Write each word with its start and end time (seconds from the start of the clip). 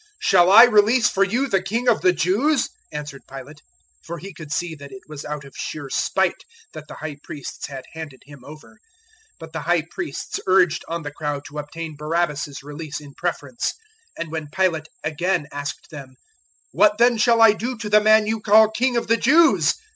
015:009 0.03 0.07
"Shall 0.21 0.51
I 0.51 0.63
release 0.63 1.07
for 1.09 1.23
you 1.23 1.47
the 1.47 1.61
King 1.61 1.87
of 1.87 2.01
the 2.01 2.11
Jews?" 2.11 2.69
answered 2.91 3.21
Pilate. 3.29 3.61
015:010 4.01 4.05
For 4.05 4.17
he 4.17 4.33
could 4.33 4.51
see 4.51 4.73
that 4.73 4.91
it 4.91 5.03
was 5.07 5.23
out 5.23 5.45
of 5.45 5.53
sheer 5.55 5.91
spite 5.91 6.43
that 6.73 6.87
the 6.87 6.95
High 6.95 7.17
Priests 7.21 7.67
had 7.67 7.85
handed 7.93 8.23
Him 8.25 8.43
over. 8.43 8.77
015:011 9.33 9.37
But 9.37 9.53
the 9.53 9.59
High 9.59 9.83
Priests 9.91 10.39
urged 10.47 10.83
on 10.87 11.03
the 11.03 11.11
crowd 11.11 11.45
to 11.49 11.59
obtain 11.59 11.95
Barabbas's 11.95 12.63
release 12.63 12.99
in 12.99 13.13
preference; 13.13 13.75
015:012 14.17 14.21
and 14.23 14.31
when 14.31 14.47
Pilate 14.51 14.87
again 15.03 15.45
asked 15.51 15.91
them, 15.91 16.15
"What 16.71 16.97
then 16.97 17.17
shall 17.19 17.39
I 17.39 17.51
do 17.51 17.77
to 17.77 17.87
the 17.87 18.01
man 18.01 18.25
you 18.25 18.41
call 18.41 18.71
King 18.71 18.97
of 18.97 19.05
the 19.05 19.17
Jews?" 19.17 19.75